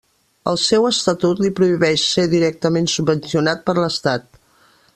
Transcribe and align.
El 0.51 0.55
seu 0.61 0.87
estatut 0.89 1.41
li 1.45 1.51
prohibeix 1.59 2.05
ser 2.13 2.25
directament 2.31 2.89
subvencionat 2.95 3.63
per 3.69 3.77
l'Estat. 3.81 4.43